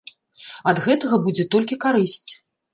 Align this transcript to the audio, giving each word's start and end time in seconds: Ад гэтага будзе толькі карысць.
Ад 0.71 0.81
гэтага 0.87 1.21
будзе 1.27 1.47
толькі 1.55 1.81
карысць. 1.87 2.31